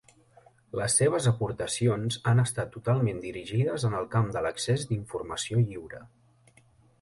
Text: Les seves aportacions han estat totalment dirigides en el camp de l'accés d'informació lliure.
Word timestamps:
Les 0.79 0.93
seves 1.01 1.27
aportacions 1.31 2.17
han 2.31 2.41
estat 2.45 2.71
totalment 2.77 3.21
dirigides 3.27 3.85
en 3.91 3.97
el 3.99 4.09
camp 4.17 4.33
de 4.39 4.43
l'accés 4.47 4.87
d'informació 4.93 5.63
lliure. 5.69 6.03